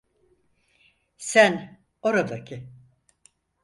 Sen, 1.17 1.79
oradaki! 2.01 2.67